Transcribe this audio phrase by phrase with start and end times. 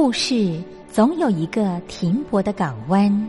[0.00, 3.28] 故事总有一个停泊的港湾。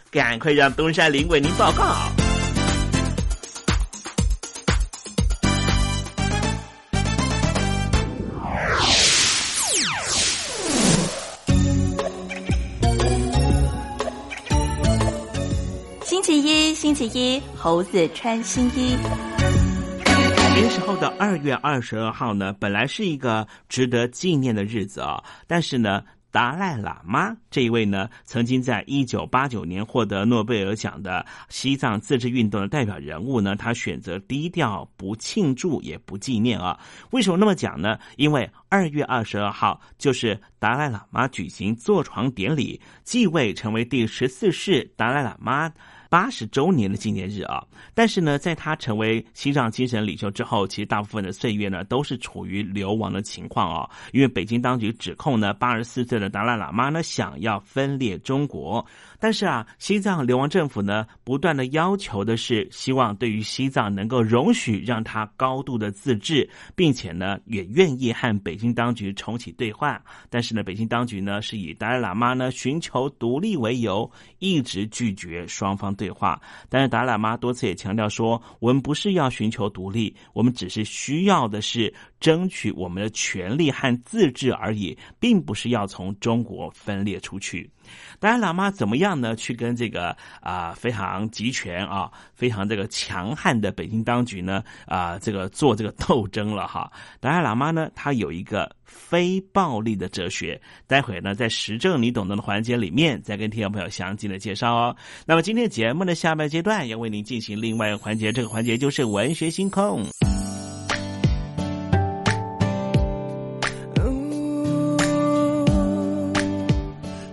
[0.11, 1.95] 赶快让东山林为您报告。
[16.03, 18.97] 星期一，星期一，猴子穿新衣。
[20.03, 26.03] 那时候的二月二十二号呢，本来是一个值得纪念的日子啊，但是呢。
[26.31, 36.79] 达赖喇嘛这一位呢，曾经在一九八九年获得诺贝尔奖的西藏自治运动的代表人物呢，他选择低调，不庆祝也不纪念啊。
[37.11, 37.99] 为什么那么讲呢？
[38.15, 45.71] 因为二月二十二号就是达赖喇嘛举行坐床典礼，继位成为第十四世达赖喇嘛。
[46.11, 47.63] 八十周年的纪念日啊！
[47.93, 53.89] 但是呢，在他成为西藏精神领袖之后，其实大部分的岁月呢，都是处于流亡的情况啊。
[54.11, 58.85] 因为北京当局指控呢，八十四岁的达赖喇嘛呢，想要分裂中国。
[59.21, 70.03] 但是啊，西藏流亡政府呢，不断的要求的是，希望对于西藏能够容许让他高度的自治，并且呢，也愿意和北京当局重启对话。
[70.31, 76.41] 但是呢，北京当局呢，是以达赖喇嘛呢寻求独立为由，一直拒绝双方对话。
[76.67, 87.69] 但是达赖喇嘛多次也强调说，我们不是要寻求独立，我们只是需要的是争取我们的权利和自治而已，并不是要从中国分裂出去。
[88.19, 89.35] 达赖喇嘛怎么样样呢？
[89.35, 96.91] 去跟这个啊非常集权啊非常这个强悍的北京当局呢啊这个做这个斗争了哈。
[97.19, 100.59] 达赖喇嘛呢，他有一个非暴力的哲学。
[100.87, 104.95] 待会呢，在时政你懂得的环节里面，再跟听众朋友详尽的介绍哦。
[105.25, 110.05] 那么今天节目的下半阶段要为您进行另外一个环节，这个环节就是文学星空。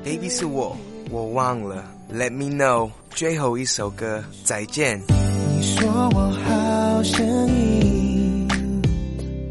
[0.05, 0.75] Baby 是我，
[1.10, 1.84] 我忘了。
[2.12, 5.00] Let me know，最后一首歌，再见。
[5.08, 8.49] 你说我好声音，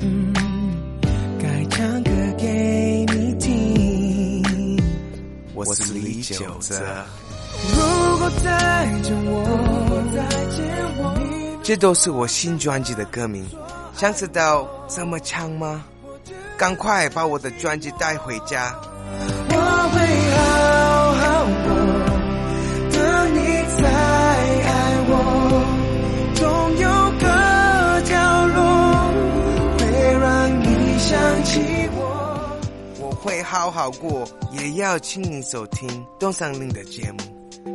[0.01, 0.33] 嗯，
[1.39, 4.44] 该唱歌给你听。
[5.54, 6.75] 我是李九泽。
[7.74, 10.63] 如果再见我，再见
[10.98, 13.45] 我，这都是我新专辑的歌名。
[13.95, 15.83] 想知道怎么唱吗？
[16.57, 18.74] 赶快把我的专辑带回家。
[19.50, 19.56] 我
[19.94, 20.00] 会
[20.31, 20.87] 好
[33.57, 35.89] 好好过，也要请你收听
[36.19, 37.18] 东山林的节目。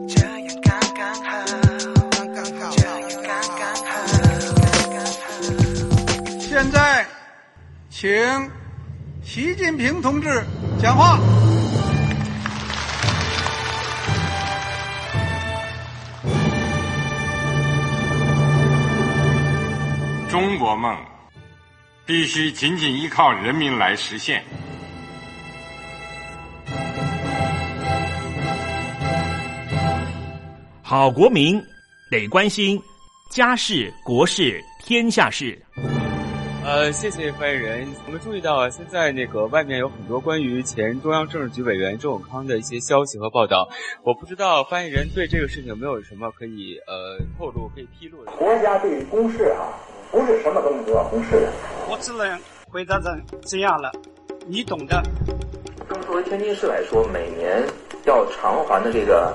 [0.08, 1.44] 这样刚刚好，
[2.12, 3.26] 刚刚好，这样刚
[3.58, 3.90] 刚好。
[6.38, 7.04] 现在，
[7.90, 8.08] 请
[9.24, 10.28] 习近平同志
[10.80, 11.18] 讲话。
[20.30, 20.96] 中国梦
[22.06, 24.44] 必须紧紧依靠人民来实现。
[30.92, 31.58] 好国民
[32.10, 32.78] 得关心
[33.30, 35.58] 家事、国事、天下事。
[36.66, 37.88] 呃，谢谢发言人。
[38.06, 43.66] 我们注意到，现在那个外面有很多关于前中央政治局委员周永康的一些消息和报道。
[44.02, 48.32] 我不知道发言人对这个事情有没有什么可以呃透露、可以披露的。
[48.32, 49.72] 国家对于公事啊，
[50.10, 51.50] 不是什么东西都要公示的。
[51.88, 53.90] 我只能回答成这样了，
[54.46, 55.02] 你懂的。
[55.88, 57.66] 那么作为天津市来说，每年
[58.04, 59.34] 要偿还的这个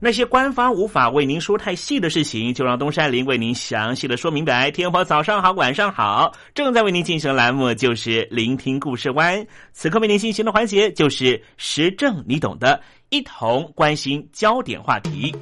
[0.00, 4.70] 那些官方无法为您说太细的事情，就让东山林为您详细的说明白。
[4.70, 9.46] 天婆早上好，晚上好，正在为您进行的栏目就是聆听故事湾。
[9.72, 15.34] 此刻为您进行的环节就是时政，你懂的，一同关心焦点话题。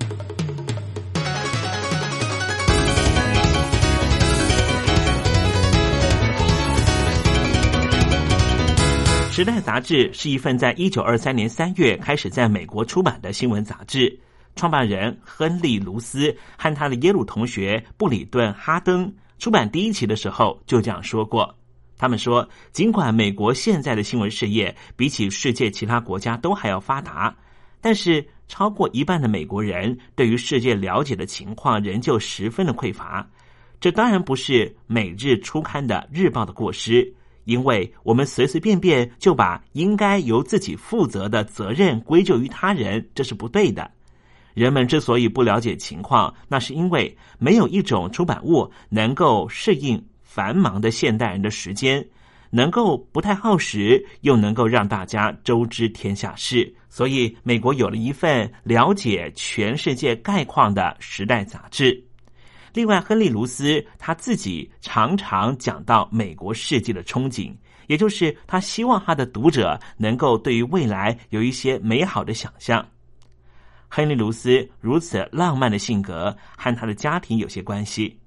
[9.34, 14.20] 《时代》杂志是一份在一九二三年三月开始在美国出版的新闻杂志。
[14.54, 21.54] 创办人亨利·卢斯和他的耶鲁同学布里顿·哈登出版第一期的时候就这样说过
[21.98, 27.34] ：“他们说，尽管美国现在的新闻事业比起世界其他国家都还要发达，
[27.80, 33.28] 但是超过一半的美国人对于世界了解的情况仍旧十分的匮乏。
[33.80, 37.12] 这当然不是每日初刊的日报的过失。”
[37.44, 43.90] 因为我们随随便便就把应该由自己负责的责任归咎于他人，这是不对的。
[44.54, 52.06] 人们之所以不了解情况，那是因为没有一种出版物能够适应繁忙的现代人的时间，
[52.50, 56.74] 能够不太耗时，又能够让大家周知天下事。
[56.88, 62.04] 所以，美国有了一份了解全世界概况的《时代》杂志。
[62.74, 67.54] 另外，亨利·卢斯他自己常常讲到美国世界的憧憬，
[67.86, 72.86] 也就是他希望他的读者能够对于未来有一些美好的想象。
[73.94, 78.18] 亨利·卢斯如此浪漫的性格和他的家庭有些关系。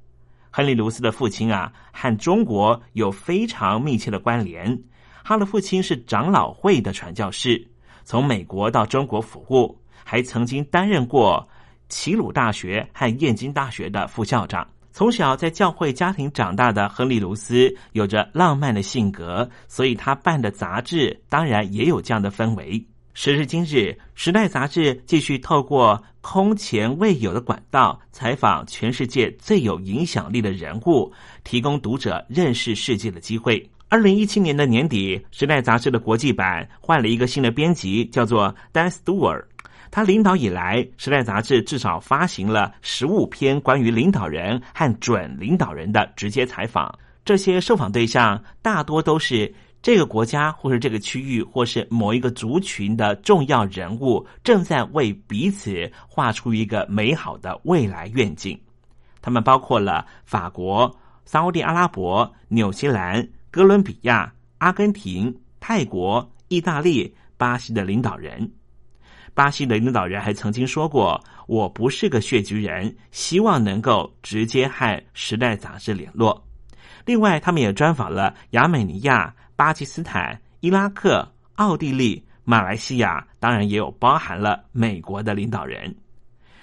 [0.51, 4.79] 亨利·卢斯的父亲啊，和中国有非常密切的关联。
[5.23, 7.67] 他的父亲是长老会的传教士，
[8.03, 11.49] 从美国到中国服务，还曾经担任过。
[11.89, 22.85] 齐鲁大学和燕京大学的副校长，从小在教会家庭长大的亨利·卢斯有着浪漫的性格，所以他办的杂志当然也有这样的氛围。
[23.17, 23.77] 时至今日，
[24.13, 31.09] 《时代》杂志继续透过空前未有的管道采访全世界最有影响力的人物，
[31.45, 33.67] 提供读者认识世界的机会。
[33.87, 39.45] 二零一七年的年底，《时代》杂志的国际版换了一个新的编辑，叫做 Dan Stewart。
[39.89, 46.93] 他领导以来，《时代》杂志至少发行了十五篇关于领导人和准领导人的直接采访。
[47.23, 49.51] 这些受访对象大多都是
[49.85, 58.59] 这个国家或是这个区域或是某一个族群的重要人物，正在为彼此画出一个美好的未来愿景。
[59.21, 60.91] 他们包括了法国、
[61.25, 68.51] 沙地阿拉伯、纽西兰、哥伦比亚、阿根廷、泰国、意大利、巴西的领导人。
[69.35, 76.43] 巴西的领导人还曾经说过：“我不是个血局人，希望能够直接和《时代》杂志联络。”
[77.05, 85.95] 另外，他们也专访了亚美尼亚、巴基斯坦、伊拉克、奥地利、马来西亚，当然也有包含了美国的领导人。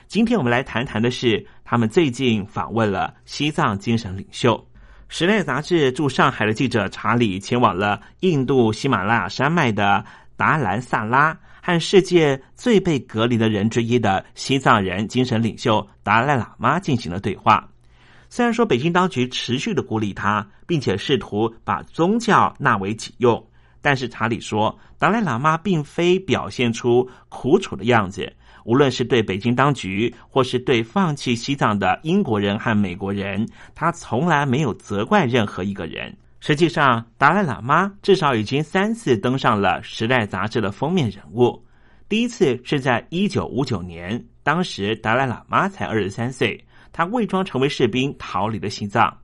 [0.06, 4.56] 今天我们来谈谈的是，他们最近访问了西藏精神领袖。
[5.08, 10.04] 《时代》杂志驻上海的记者查理前往了印度喜马拉雅山脉的
[10.36, 11.38] 达兰萨拉。
[11.64, 17.68] 和世界最被隔离的人之一的西藏人精神领袖达赖喇嘛进行了对话。
[18.34, 23.46] 虽然说北京当局持续的孤立他，并且试图把宗教纳为己用，
[23.82, 28.32] 但是查理说，达赖喇嘛并非表现出苦楚的样子。
[28.64, 36.16] 无论是对北京当局，或是对放弃西藏的英国人和美国人，他从来没有责怪任何一个人。
[36.40, 41.62] 实际上，达赖喇嘛至少已经三次登上了《时代》杂志的封面人物。
[42.08, 46.58] 第一次是在一九五九年，当时达赖喇嘛才二十三岁，
[46.92, 49.16] 他伪装成为士兵逃离了西藏。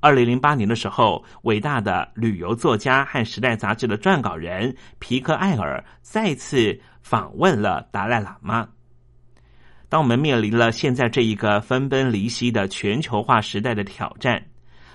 [0.00, 8.68] 二零零八年的时候，伟大的旅游作家和《时代》杂志的撰稿人皮克艾尔再次访问了达赖喇嘛。
[9.88, 14.42] 当我们面临了现在这一个分崩离析的全球化时代的挑战。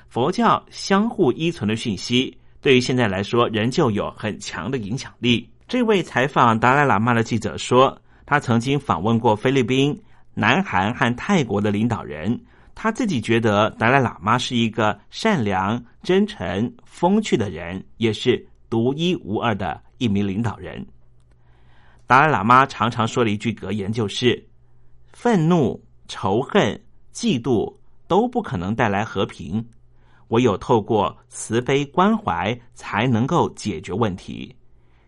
[0.08, 5.50] 佛教相互依存的讯息，对于现在来说，仍旧有很强的影响力。
[5.68, 10.00] 这位采访达赖喇嘛的记者说，他曾经访问过菲律宾、
[10.36, 12.40] 南韩和泰国的领导人，
[12.76, 20.86] 他自己觉得达赖喇嘛是一个善良、真诚、风趣的人，也是独一无二的一名领导人。
[22.06, 24.46] 达赖喇嘛常常说了一句格言就是：
[25.14, 26.80] 愤怒、仇恨、
[27.14, 27.74] 嫉妒
[28.08, 29.66] 都不可能带来和平。
[30.30, 34.54] 唯有透过慈悲关怀，才能够解决问题；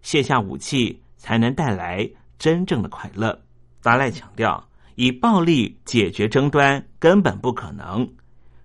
[0.04, 2.08] 卸下武器，才能带来
[2.38, 3.38] 真正的快乐。
[3.82, 4.64] 达赖强调，
[5.00, 8.10] 以暴力解决争端根本不可能，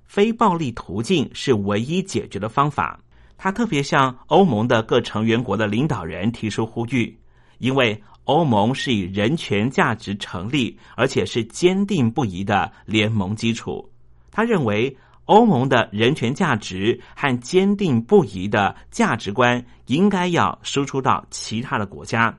[0.06, 2.98] 非暴力途径是唯一解决的方法。
[3.36, 7.14] 他特别向欧盟的各成员国的领导人提出呼吁，
[7.58, 13.86] 因为欧盟是以人权价值成立，而且是坚定不移的联盟基础。
[14.30, 14.96] 他认为，
[15.26, 22.34] 欧盟的人权价值和坚定不移的价值观应该要输出到其他的国家，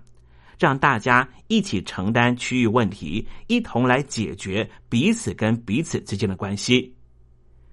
[0.63, 6.95] 让大家一起承担区域问题，一同来解决彼此跟彼此之间的关系。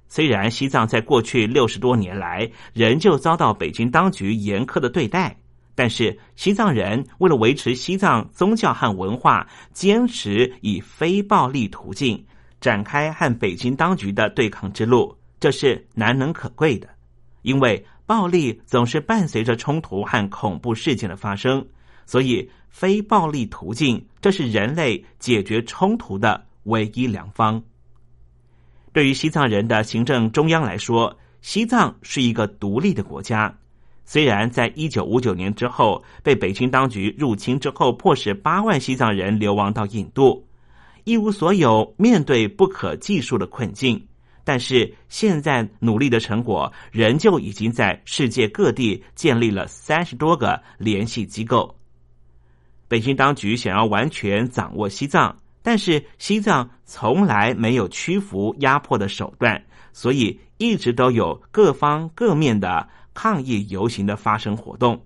[0.09, 5.37] 虽然西藏在过去六十多年来仍旧遭到北京当局严苛的对待。
[5.77, 12.23] 但是西藏人为了维持西藏宗教和文化，坚持以非暴力途径
[12.61, 16.89] 展开和北京当局的对抗之路，这是难能可贵的。
[17.43, 21.65] 因为暴力总是伴随着冲突和恐怖事件的发生，
[22.05, 27.63] 所以非暴力途径这是人类解决冲突的唯一良方。
[28.93, 33.55] 对于西藏人的行政中央来说，西藏是一个独立的国家。
[34.05, 40.45] 虽然在一九五九年之后被北京当局入侵之后，迫使八万西藏人流亡到印度，
[41.05, 44.05] 一无所有，面对不可计数的困境，
[44.43, 51.73] 但是现在努力的成果，仍旧已经在世界各地建立了三十多个联系机构。
[52.91, 62.89] 北京当局想要完全掌握西藏，但是西藏从来没有屈服压迫的手段，所以一直都有各方各面的。
[63.13, 64.99] 抗议游行的发生活动，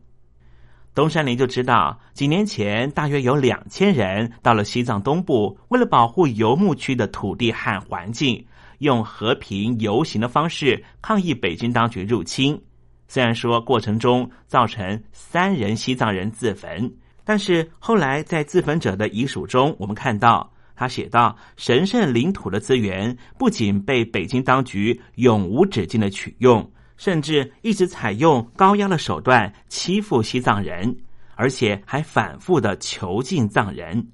[0.95, 8.47] 东山林就知道，几年前大约有两千人到了西藏东部，为了保护游牧区的土地和环境，
[8.79, 12.61] 用和平游行的方式抗议北京当局入侵。
[13.09, 30.97] 虽然说过程中造成三人西藏人自焚，但是后来在自焚者的遗属中，我们看到他写道：“神圣领土的资源不仅被北京当局永无止境的取用。”甚至一直采用高压的手段欺负西藏人，
[31.35, 34.07] 而且还反复的囚禁藏人。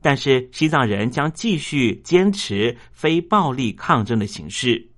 [0.00, 4.88] 但是西藏人将继续坚持非暴力抗争的形式，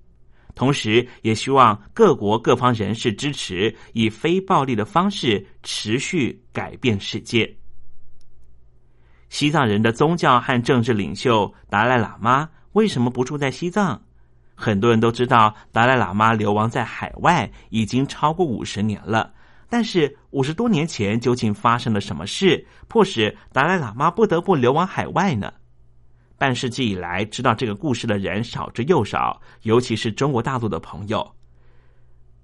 [0.57, 7.55] 同时也希望各国各方人士支持以非暴力的方式持续改变世界。
[9.29, 14.01] 西藏人的宗教和政治领袖达赖喇嘛为什么不住在西藏？
[14.55, 19.31] 很多人都知道，达赖喇嘛流亡在海外已经超过五十年了。
[19.69, 25.53] 但是五十多年前究竟发生了什么事，迫使达赖喇嘛不得不流亡海外呢？
[26.37, 31.35] 半世纪以来，知道这个故事的人少之又少，尤其是中国大陆的朋友。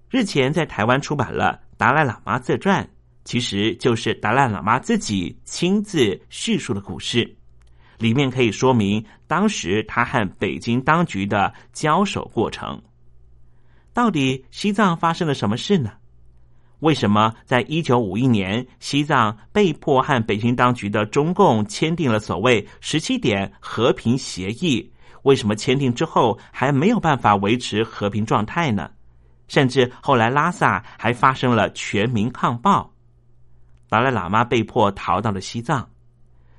[0.09, 2.83] 日前在台湾出版了《达赖喇嘛自传》，
[3.23, 7.35] 其实就是达赖喇嘛自己亲自叙述的故事。
[7.99, 12.81] 里面可以说明当时他和北京当局的交手过程。
[13.93, 15.91] 到底西藏发生了什么事呢？
[16.83, 24.91] 为什么在一九五一年，西藏被迫和北京当局的中共签订了所谓十七点和平协议？
[25.21, 28.91] 为什么签订之后还没有办法维持和平状态呢？
[29.47, 32.91] 甚至后来拉萨还发生了全民抗暴，
[33.87, 35.87] 达赖喇嘛被迫逃到了西藏。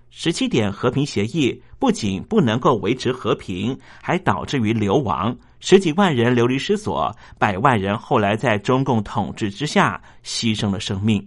[0.08, 11.26] 十七点和平协议不仅不能够维持和平，还导致于流亡，十几万人流离失所，百万人后来在中共统治之下牺牲了生命。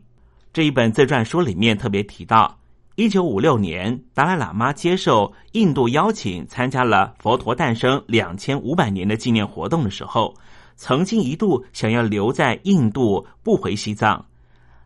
[0.54, 2.56] 这一本自传书里面特别提到，
[2.98, 10.36] 一九五六年，达赖喇嘛接受印度邀请，参加了佛陀诞生两千五百年的纪念活动的时候，
[10.76, 14.24] 曾经一度想要留在印度不回西藏，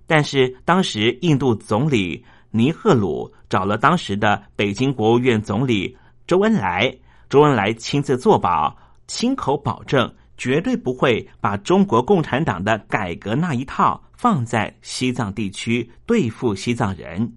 [0.07, 2.23] 但是当时印度总理。
[2.53, 6.93] 尼赫鲁找了当时的北京国务院总理周恩来，
[7.29, 8.73] 周恩来亲自作保，
[9.13, 17.29] 亲口保证绝对不会把中国共产党的改革那一套放在西藏地区对付西藏人。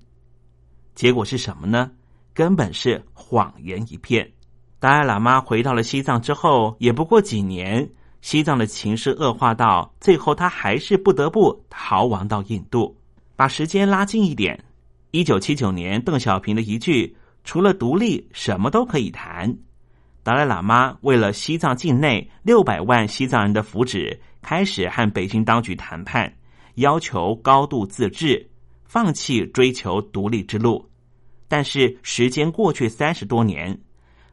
[0.95, 1.91] 结果是什么呢？
[2.33, 4.31] 根本是谎言一片。
[4.79, 7.87] 达赖喇嘛回到了西藏之后，也不过几年，
[8.21, 12.97] 西藏的情势恶化到最后，他还是不得不逃亡到印度。
[13.35, 14.65] 把时间拉近一点。
[15.11, 19.57] 一九七九年，邓小平的一句“除了独立，什么都可以谈”，
[20.25, 26.33] 达赖喇嘛为了西藏境内六百万西藏人的福祉，开始和北京当局谈判，
[26.77, 28.49] 要求高度自治，
[28.87, 30.91] 放弃追求独立之路。
[31.47, 33.79] 但是时间过去三十多年，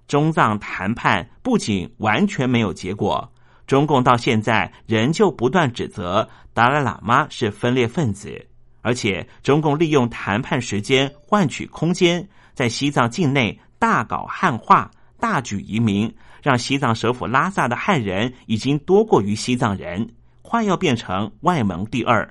[0.08, 3.30] 中藏谈判不仅完全没有结果，
[3.67, 8.47] 中共到现在仍旧不断指责达赖喇嘛是分裂分子。
[8.82, 14.89] 而且，中共利用谈判时间换取空间，在西藏境内大搞汉化、
[15.21, 22.27] 大举移民，让西藏首府拉萨的汉人已经多过于西藏人，快要变成外蒙第二。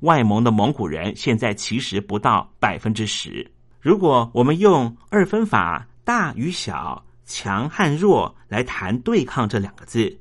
[0.00, 3.48] 外蒙的蒙古人现在其实不到百分之十。
[3.78, 10.18] 如果我们用二分法大与小、强和弱来谈对抗这两个字，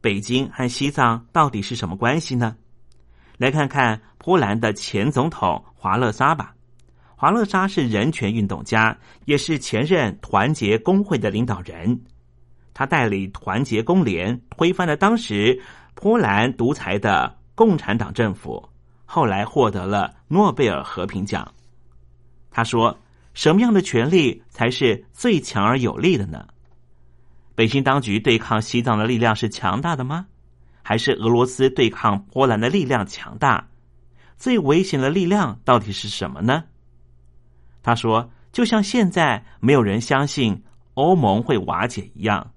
[0.00, 2.56] 北京和西藏到底是什么关系呢？
[3.38, 6.52] 来看看波兰的前总统华勒沙吧。
[7.20, 12.00] 华勒莎是人权运动家，也是前任团结工会的领导人。
[12.72, 15.60] 他带领团结工联推翻了当时
[15.94, 18.66] 波兰独裁的共产党政府，
[19.04, 21.46] 后来获得了诺贝尔和平奖。
[22.50, 22.98] 他说
[23.34, 26.48] ：“什么样的权力才是最强而有力的呢？
[27.54, 30.26] 北京当局对抗西藏的力量是强大的吗？
[30.80, 33.68] 还是俄罗斯对抗波兰的力量强大？
[34.38, 36.64] 最危险的力量到底是什么呢？”
[37.82, 40.62] 他说：“就像现在没有人相信
[40.94, 42.52] 欧盟会瓦解一样。”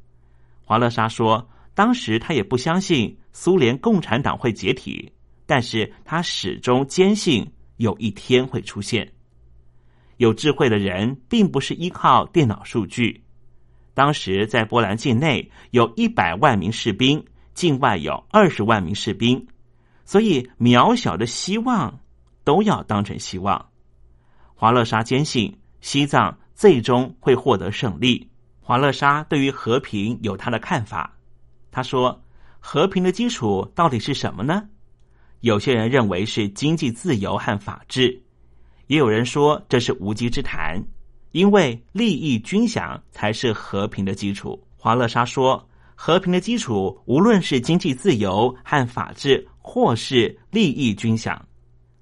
[0.65, 5.11] 华勒莎说：“当时他也不相信苏联共产党会解体，
[5.45, 9.11] 但是他始终坚信有一天会出现。
[10.17, 13.23] 有智慧的人并不是依靠电脑数据。
[13.93, 19.47] 当时在波兰境内有一百万名士兵，境外有二十万名士兵，
[20.05, 21.99] 所以渺小的希望
[22.43, 23.69] 都要当成希望。”
[24.63, 28.25] 华勒沙坚信西藏最终会获得胜利。
[28.61, 31.13] 华勒沙对于和平有他的看法。
[31.69, 32.17] 他说
[32.61, 34.63] ：“和平的基础到底是什么呢？
[35.41, 38.17] 有些人认为是经济自由和法治，
[38.87, 40.81] 也有人说这是无稽之谈，
[41.33, 51.45] 因为利益均享才是和平的基础。”华勒沙说：“和平的基础无论是经济自由和法治，或是利益均享，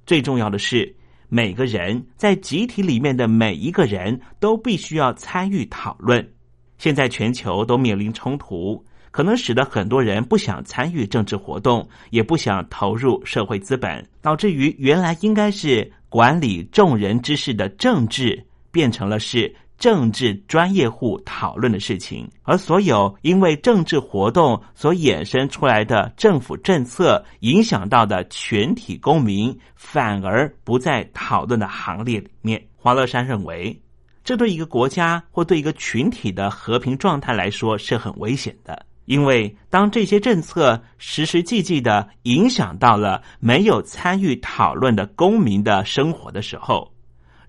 [0.05, 0.95] 最重要的是。”
[1.33, 6.29] 每个人在集体里面的每一个人都必须要参与讨论。
[6.77, 19.55] 现在全球都面临冲突，可能使得很多人不想参与政治活动，也不想投入社会资本，导致于原来应该是管理众人之事的政治，变成了是。
[19.81, 32.63] 政治专业户讨论的事情，而所有因为政治活动所衍生出来的政府政策影响到的全体公民，反而不在讨论的行列里面。
[32.77, 33.81] 华乐山认为，
[34.23, 46.87] 这对一个国家或对一个群体的和平状态来说是很危险的，因为当这些政策实实际际的影响到了没有参与讨论的公民的生活的时候。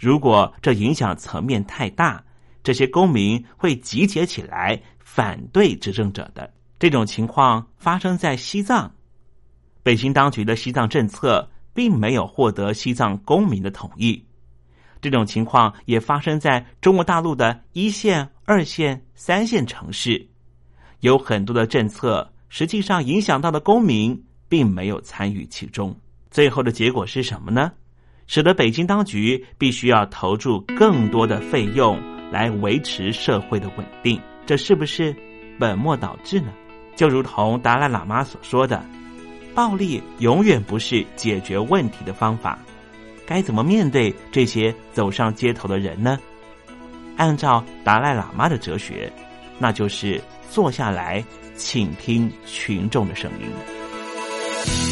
[0.03, 2.21] 如果这影响层面太大，
[2.65, 6.53] 这些公民会集结起来反对执政者的。
[6.77, 8.93] 这种情况发生在西藏，
[9.85, 14.21] 北京当局的西藏政策并没有获得西藏公民的同意。
[15.01, 20.29] 这种情况也发生在中国大陆的一线、二线、三线城市，
[20.99, 25.97] 有很多的政策实际上影响到的公民并没有参与其中。
[26.29, 27.71] 最后的结果是什么呢？
[28.35, 35.15] 使得北京当局必须要投注更多的费用来维持社会的稳定，这是不是
[35.61, 36.47] 本末倒置呢？
[36.97, 38.83] 就如同达赖喇嘛所说的，
[39.55, 42.59] 暴力永远不是解决问题的方法。
[43.27, 46.19] 该怎么面对这些走上街头的人呢？
[47.19, 49.13] 按照达赖喇嘛的哲学，
[49.59, 50.19] 那就是
[50.51, 51.23] 坐下来
[51.55, 54.92] 倾听群众的声音。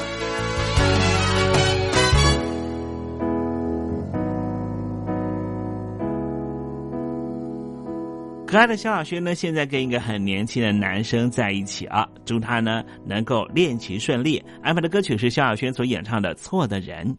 [8.51, 14.43] 可爱的萧亚轩呢，现在跟一个很年轻的男生在一起啊，祝他呢能够恋情顺利。
[14.61, 17.17] 安排的歌曲是萧亚轩所演唱的《错的人》。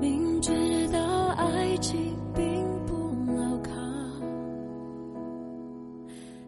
[0.00, 0.52] 明知
[0.92, 1.98] 道爱情
[2.32, 2.44] 并
[2.86, 2.94] 不
[3.32, 3.72] 牢靠，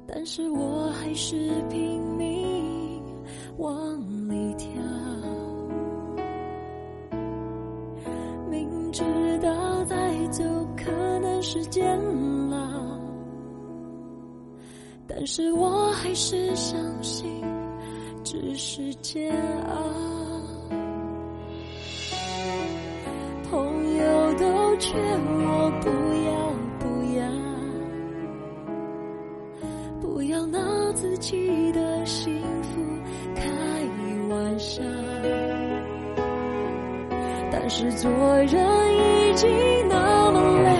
[0.07, 3.03] 但是我还是拼命
[3.59, 4.71] 往里跳。
[8.49, 9.03] 明知
[9.43, 9.97] 道再
[10.29, 10.45] 走
[10.77, 12.40] 可能是监牢。
[15.13, 17.43] 但是我还是相信，
[18.23, 19.35] 只是煎
[19.67, 19.75] 熬。
[23.51, 25.91] 朋友都劝我不
[26.25, 26.31] 要
[26.79, 26.87] 不
[27.19, 27.23] 要，
[30.01, 30.59] 不要拿
[30.93, 32.81] 自己的幸福
[33.35, 33.43] 开
[34.29, 34.81] 玩笑。
[37.51, 38.09] 但是做
[38.45, 38.55] 人
[38.95, 39.51] 已经
[39.89, 40.71] 那么累，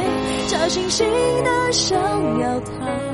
[0.47, 1.05] 假惺惺
[1.43, 1.99] 的想
[2.39, 3.10] 要他。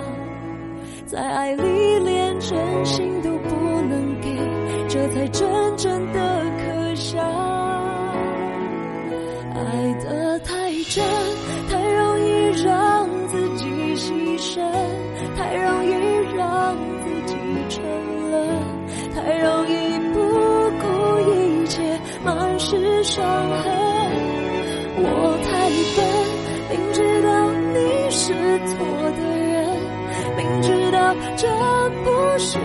[1.07, 4.37] 在爱里连真心都不能给，
[4.89, 6.36] 这才真正的
[31.47, 32.59] 这不是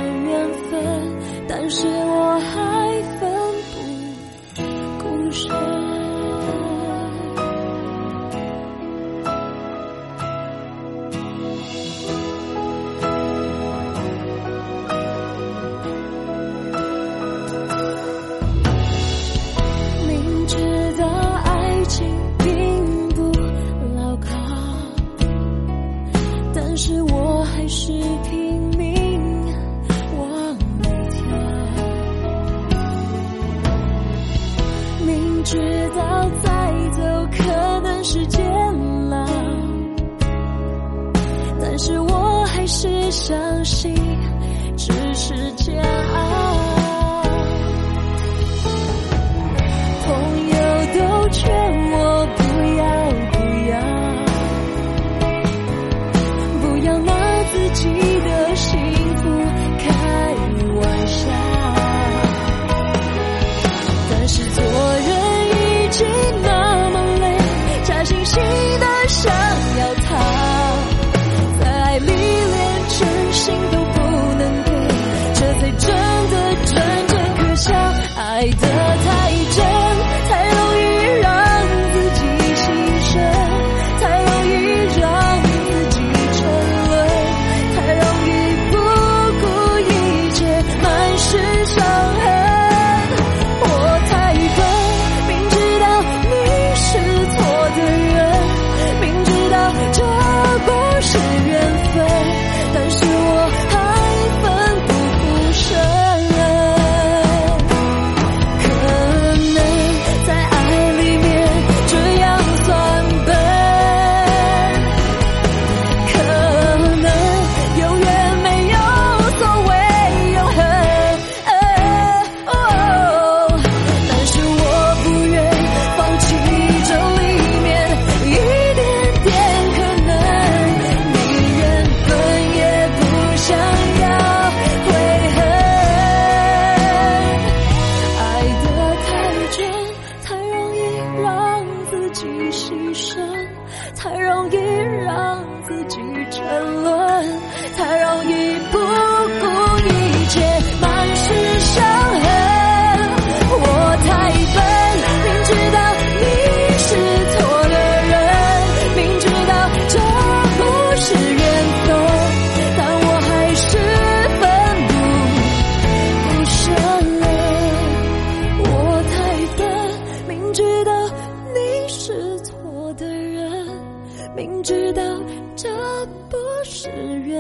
[78.41, 78.70] 爱得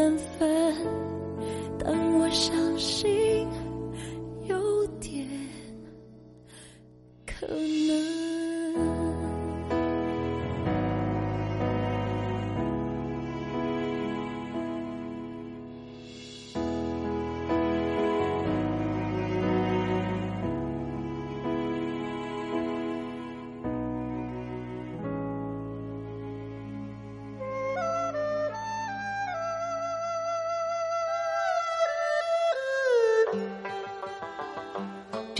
[0.01, 0.19] and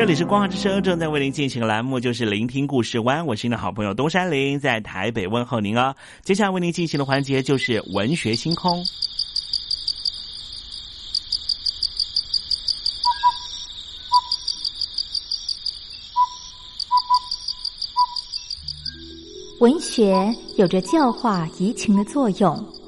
[0.00, 5.94] 这里是光华之声，正在为您进行的栏目就是聆听故事湾，我是您的好朋友东山林，在台北问候您哦。
[6.22, 8.82] 接下来为您进行的环节就是文学星空。
[19.60, 22.79] 文学有着教化移情的作用。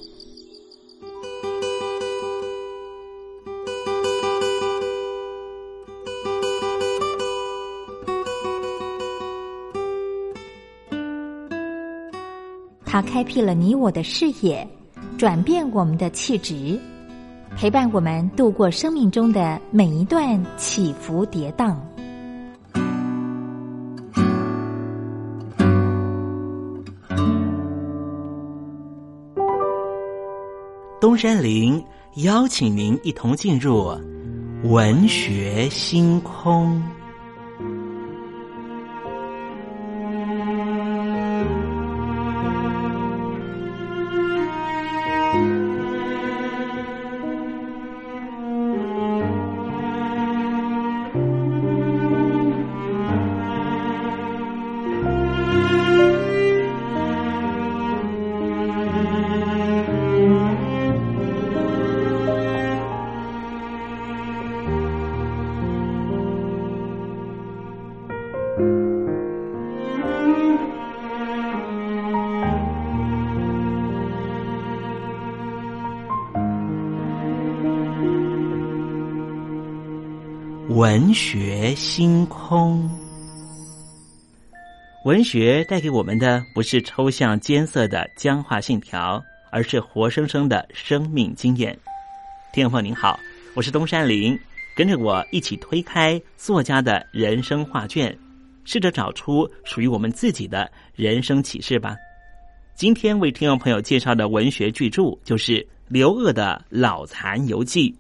[12.92, 14.68] 它开辟了你我的视野，
[15.16, 16.78] 转变我们的气质，
[17.56, 21.74] 陪伴我们度过生命中的每一段起伏跌宕。
[31.00, 31.82] 东山林
[32.16, 33.90] 邀请您一同进入
[34.64, 36.82] 文学星空。
[81.12, 82.88] 学星空，
[85.04, 91.76] 文学带给我们的不是抽象艰涩的僵化信条，而是活生生的生命经验。
[92.52, 93.18] 听众朋友您好，
[93.54, 94.38] 我是东山林，
[94.76, 98.16] 跟着我一起推开作家的人生画卷，
[98.64, 101.96] 试着找出属于我们自己的人生启示吧。
[102.74, 107.90] 今天为听众朋友介绍的文学巨著就是刘鹗的《老残游记》。《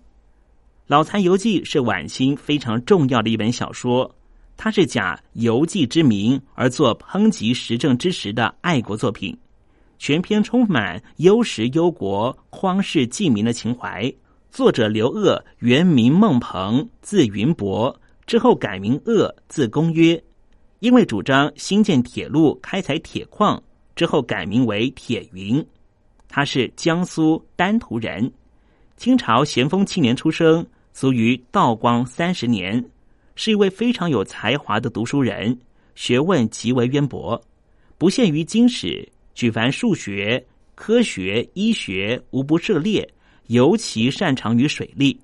[0.88, 4.12] 老残游记》是晚清非常重要的一本小说，
[4.56, 9.36] 它是假游记之名而作抨击时政之时的爱国作品，
[9.98, 14.12] 全篇充满忧时忧国、匡世济民的情怀。
[14.50, 20.22] 作者刘鹗原名孟鹏，字云伯，之后改名鹗，字公约。
[20.80, 23.62] 因为主张兴建铁路、开采铁矿，
[23.94, 25.64] 之后改名为铁云。
[26.28, 28.30] 他是江苏丹徒人，
[29.02, 30.64] 清朝咸丰七年出生。
[30.92, 32.84] 卒于道光三十年，
[33.34, 35.58] 是一位非常有才华的读书人，
[35.96, 37.42] 学问极为渊博，
[37.98, 40.46] 不限于经史，举凡数学、
[40.76, 43.12] 科学、医学无不涉猎，
[43.48, 45.18] 尤其擅长于水利。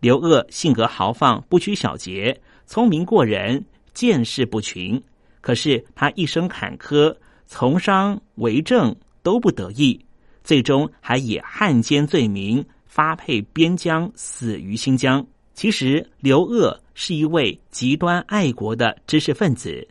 [0.00, 4.98] 刘鹗性格豪放，不拘小节，聪明过人，见识不群。
[5.42, 10.02] 可是他一生坎坷，从商为政都不得意，
[10.42, 12.64] 最终还以汉奸罪名。
[12.96, 15.22] 发配边疆，死于新疆。
[15.52, 19.86] 其实刘鹗是一位极端爱国的知识分子，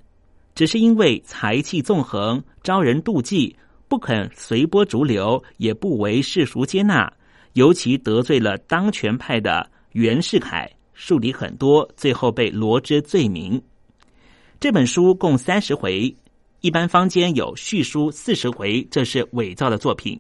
[0.56, 3.56] 只是因为才气纵横，招人妒忌，
[3.88, 7.14] 不肯随波逐流，也不为世俗接纳，
[7.54, 13.62] 尤其得罪了当权派的袁世凯，树敌很多，最后被罗织罪名。
[14.60, 16.16] 这本书共三十回，
[16.62, 20.20] 一般坊间有续书四十回，这是伪造的作品。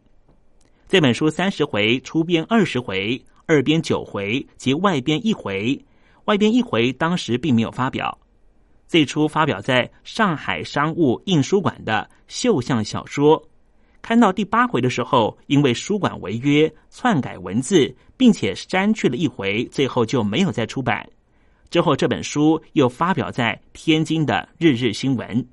[0.87, 5.83] 这本书三十回，出编二十回，二编九回及外编一回。
[6.25, 8.15] 外编一回当时并没有发表，
[8.87, 13.43] 最初发表在上海商务印书馆的绣像小说。
[14.03, 21.07] 看到第八回的时候，因为书馆违约，篡改文字，并且删去了一回，最后就没有再出版。
[21.71, 25.47] 之后这本书又发表在天津的日日新闻。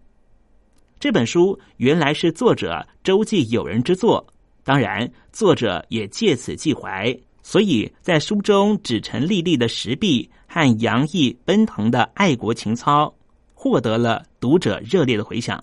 [1.01, 4.27] 这本书原来是作者周记友人之作。
[4.65, 13.13] 当然，作者也借此寄怀，所以在书中指陈丽丽的石壁和洋溢奔腾的爱国情操，
[13.55, 15.63] 获得了读者热烈的回响。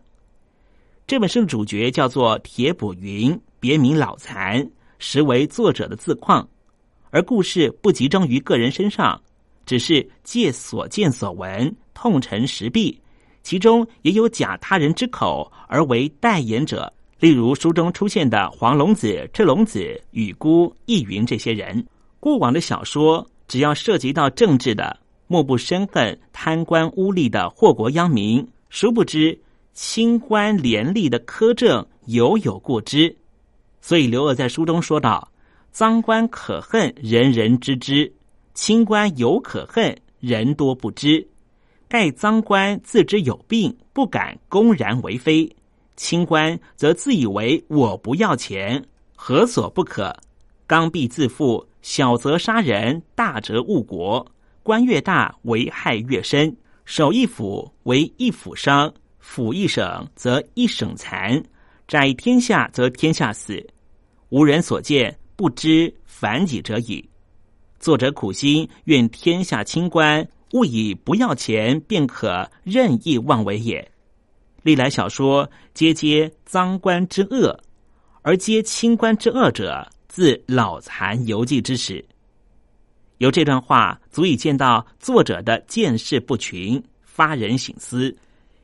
[1.08, 4.70] 这本书的主角叫做铁卜云，别名老残，
[5.00, 6.48] 实为作者的自况。
[7.10, 9.20] 而故事不集中于个人身上，
[9.66, 13.02] 只是借所见所闻，痛陈石壁，
[13.42, 16.94] 其中也有假他人之口而为代言者。
[17.20, 21.86] 例如书中出现的黄龙子、赤龙子、雨姑、易云这些人，
[22.20, 24.98] 过往的小说只要涉及到政治的，
[25.28, 28.48] 莫不深恨贪官污吏的祸国殃民。
[28.70, 29.38] 殊不知
[29.74, 33.14] 清官廉吏的苛政犹有过之，
[33.82, 35.30] 所以刘鹗在书中说道
[35.74, 38.10] ：“赃官可恨，人人知之；
[38.54, 41.28] 清官犹可恨，人多不知。
[41.90, 45.54] 盖赃官自知有病，不敢公然为非。”
[46.00, 48.82] 清官则自以为我不要钱，
[49.18, 50.16] 何所不可？
[50.66, 54.26] 刚愎自负，小则杀人，大则误国。
[54.64, 56.56] 官越大，危害越深。
[56.86, 61.44] 守一府为一府伤，府一省则一省残。
[61.86, 63.62] 宅天下则天下死。
[64.30, 67.08] 无人所见，不知反己者矣。
[67.78, 73.92] 作者苦心，愿天下清官勿以不要钱便可任意妄为也。
[74.62, 77.58] 历来小说皆皆赃官之恶，
[78.22, 82.04] 而皆清官之恶者，自老残游记之始。
[83.20, 88.16] 由这段话足以见到作者的见识不群，发人省思。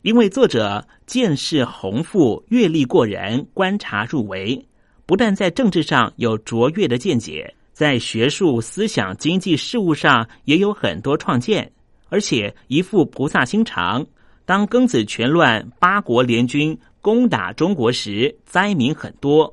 [0.02, 4.64] 因为作者见识宏富，阅历过人，观察入微，
[5.06, 11.72] 不但在政治上有卓越的见解，在学术、思想、经济事务上也有很多创建，
[12.10, 14.06] 而且一副菩萨心肠。
[14.46, 19.52] 当庚子拳乱，八国联军攻打中国时，灾民很多。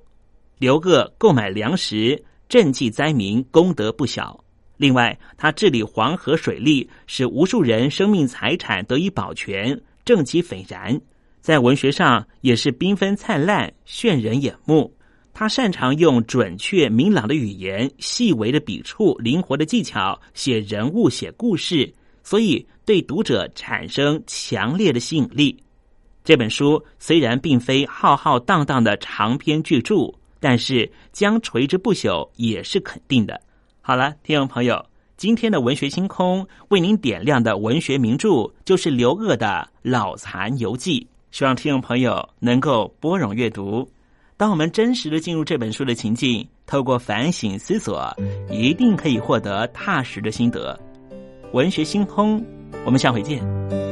[0.59, 4.45] 刘鹗购买粮食，赈济灾民，功德不小。
[4.77, 11.01] 另外，他治理黄河水利，使无数人生命财产得以保全，政绩斐然。
[11.41, 14.95] 在文学上也是缤纷灿烂，炫人眼目。
[15.33, 22.67] 他擅长用准确明朗的语言、细微的笔触、灵活的技巧写人物、写故事，所以。
[22.93, 25.57] 对读者产生强烈的吸引力。
[26.23, 33.41] 这本书虽然并非浩浩荡荡的长篇巨著，但是将垂之不朽也是肯定的。
[33.81, 34.85] 好了，听众朋友，
[35.17, 43.91] 今天的文学星空为您点亮的文学名著就是刘鹗的《老残游记》，希望听众朋友能够拨冗阅读。
[44.37, 48.15] 当我们真实的进入这本书的情境，透过反省思索，
[48.51, 50.79] 一定可以获得踏实的心得。
[51.53, 52.43] 文学星空，
[52.85, 53.92] 我们下回见。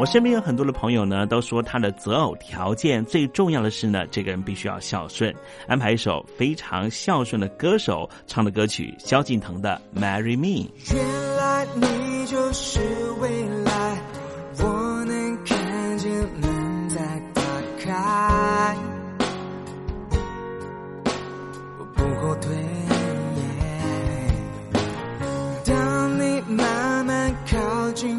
[0.00, 5.30] 我身边有很多的朋友呢，都说他的择偶条件最重要的是呢，这个人必须要孝顺。
[5.66, 10.70] 安排一首非常孝顺的歌手唱的歌曲，萧敬腾的《Marry Me》。
[10.94, 12.80] 原来你就是
[13.20, 13.28] 未
[13.62, 14.02] 来，
[14.62, 17.42] 我能看见门在打
[17.84, 18.76] 开，
[21.78, 22.50] 我不后退。
[25.66, 28.18] 当你慢慢靠近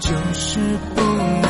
[0.00, 0.58] 就是
[0.94, 1.49] 不能